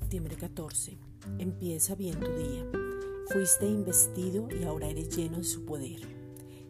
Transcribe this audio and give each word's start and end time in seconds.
14. 0.00 0.98
Empieza 1.38 1.94
bien 1.94 2.18
tu 2.18 2.32
día. 2.32 2.66
Fuiste 3.30 3.66
investido 3.66 4.48
y 4.50 4.64
ahora 4.64 4.88
eres 4.88 5.14
lleno 5.14 5.38
de 5.38 5.44
su 5.44 5.64
poder. 5.64 6.00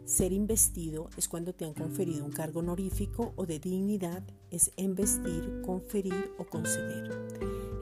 Ser 0.05 0.33
investido 0.33 1.09
es 1.17 1.29
cuando 1.29 1.55
te 1.55 1.65
han 1.65 1.75
conferido 1.75 2.25
un 2.25 2.33
cargo 2.33 2.61
honorífico 2.61 3.33
o 3.37 3.47
de 3.47 3.61
dignidad, 3.61 4.23
es 4.51 4.73
embestir, 4.77 5.63
conferir 5.65 6.33
o 6.39 6.45
conceder. 6.45 7.11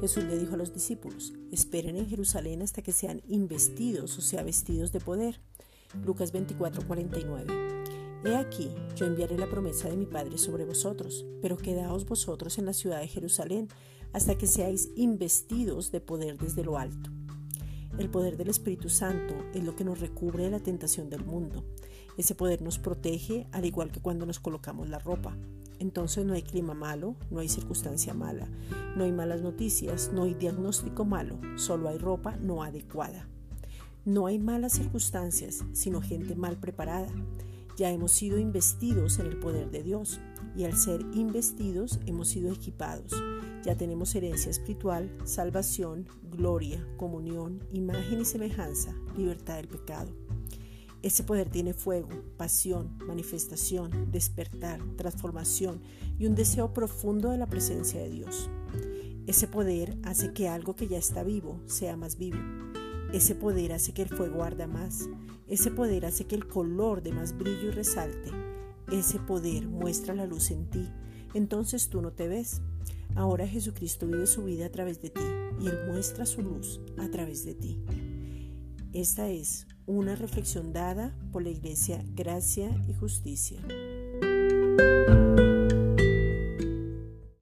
Jesús 0.01 0.25
le 0.25 0.39
dijo 0.39 0.55
a 0.55 0.59
los 0.59 0.73
discípulos, 0.73 1.33
esperen 1.51 1.97
en 1.97 2.09
Jerusalén 2.09 2.63
hasta 2.63 2.83
que 2.83 2.93
sean 2.93 3.23
investidos 3.27 4.19
o 4.19 4.21
sea 4.21 4.43
vestidos 4.43 4.93
de 4.93 5.01
poder. 5.01 5.41
Lucas 6.05 6.33
24:49. 6.33 7.80
He 8.23 8.37
aquí, 8.37 8.71
yo 8.97 9.07
enviaré 9.07 9.39
la 9.39 9.49
promesa 9.49 9.89
de 9.89 9.97
mi 9.97 10.05
Padre 10.05 10.37
sobre 10.37 10.67
vosotros, 10.67 11.25
pero 11.41 11.57
quedaos 11.57 12.05
vosotros 12.05 12.59
en 12.59 12.67
la 12.67 12.75
ciudad 12.75 13.01
de 13.01 13.09
Jerusalén 13.09 13.69
hasta 14.13 14.37
que 14.37 14.47
seáis 14.47 14.91
investidos 14.95 15.91
de 15.91 16.03
poder 16.03 16.37
desde 16.37 16.63
lo 16.63 16.77
alto. 16.77 17.11
El 17.99 18.11
poder 18.11 18.37
del 18.37 18.51
Espíritu 18.51 18.91
Santo 18.91 19.35
es 19.55 19.65
lo 19.65 19.75
que 19.75 19.85
nos 19.85 20.01
recubre 20.01 20.45
de 20.45 20.51
la 20.51 20.61
tentación 20.61 21.09
del 21.09 21.25
mundo. 21.25 21.65
Ese 22.19 22.35
poder 22.35 22.61
nos 22.61 22.79
protege 22.79 23.47
al 23.53 23.65
igual 23.65 23.91
que 23.91 24.01
cuando 24.01 24.27
nos 24.27 24.39
colocamos 24.39 24.91
la 24.91 24.99
ropa. 24.99 25.35
Entonces 25.79 26.27
no 26.27 26.35
hay 26.35 26.43
clima 26.43 26.75
malo, 26.75 27.17
no 27.31 27.41
hay 27.41 27.49
circunstancia 27.49 28.13
mala, 28.13 28.51
no 28.97 29.05
hay 29.05 29.13
malas 29.13 29.41
noticias, 29.41 30.11
no 30.13 30.25
hay 30.25 30.35
diagnóstico 30.35 31.07
malo, 31.07 31.39
solo 31.57 31.89
hay 31.89 31.97
ropa 31.97 32.37
no 32.37 32.63
adecuada. 32.63 33.27
No 34.05 34.27
hay 34.27 34.39
malas 34.39 34.75
circunstancias, 34.75 35.65
sino 35.73 36.03
gente 36.03 36.35
mal 36.35 36.59
preparada. 36.59 37.09
Ya 37.77 37.91
hemos 37.91 38.13
sido 38.13 38.39
investidos 38.39 39.19
en 39.19 39.27
el 39.27 39.39
poder 39.39 39.71
de 39.71 39.83
Dios 39.83 40.21
y 40.57 40.65
al 40.65 40.77
ser 40.77 41.01
investidos 41.15 41.99
hemos 42.07 42.29
sido 42.29 42.53
equipados 42.53 43.15
ya 43.63 43.77
tenemos 43.77 44.15
herencia 44.15 44.51
espiritual, 44.51 45.11
salvación, 45.25 46.07
gloria, 46.31 46.87
comunión, 46.97 47.63
imagen 47.73 48.21
y 48.21 48.25
semejanza, 48.25 48.95
libertad 49.17 49.57
del 49.57 49.69
pecado. 49.69 50.11
Ese 51.03 51.25
poder 51.25 51.51
tiene 51.51 51.75
fuego, 51.75 52.09
pasión, 52.37 52.97
manifestación, 53.07 54.11
despertar, 54.11 54.81
transformación 54.97 55.81
y 56.19 56.27
un 56.27 56.35
deseo 56.35 56.73
profundo 56.73 57.31
de 57.31 57.39
la 57.39 57.47
presencia 57.47 58.01
de 58.01 58.11
Dios. 58.11 58.51
Ese 59.27 59.47
poder 59.47 59.97
hace 60.05 60.33
que 60.33 60.49
algo 60.49 60.75
que 60.75 60.89
ya 60.89 60.99
está 60.99 61.23
vivo 61.23 61.61
sea 61.67 61.97
más 61.97 62.17
vivo. 62.17 62.39
Ese 63.13 63.35
poder 63.35 63.73
hace 63.73 63.93
que 63.93 64.03
el 64.03 64.09
fuego 64.09 64.43
arda 64.43 64.67
más. 64.67 65.09
Ese 65.49 65.71
poder 65.71 66.07
hace 66.07 66.27
que 66.27 66.37
el 66.37 66.47
color 66.47 67.03
de 67.03 67.13
más 67.13 67.37
brillo 67.37 67.69
y 67.69 67.71
resalte. 67.71 68.31
Ese 68.93 69.19
poder 69.19 69.67
muestra 69.67 70.15
la 70.15 70.27
luz 70.27 70.51
en 70.51 70.69
ti. 70.71 70.89
Entonces 71.35 71.89
tú 71.89 72.03
no 72.03 72.13
te 72.13 72.29
ves, 72.29 72.63
Ahora 73.17 73.47
Jesucristo 73.47 74.07
vive 74.07 74.27
su 74.27 74.45
vida 74.45 74.67
a 74.67 74.71
través 74.71 75.03
de 75.03 75.11
ti 75.11 75.23
y 75.61 75.67
Él 75.67 75.79
muestra 75.89 76.27
su 76.27 76.43
luz 76.43 76.81
a 76.99 77.11
través 77.11 77.45
de 77.45 77.55
ti. 77.55 77.83
Esta 78.93 79.29
es 79.29 79.67
una 79.87 80.17
reflexión 80.17 80.73
dada 80.73 81.17
por 81.33 81.43
la 81.43 81.51
Iglesia 81.51 82.03
Gracia 82.15 82.71
y 82.89 82.95
Justicia. 82.95 83.61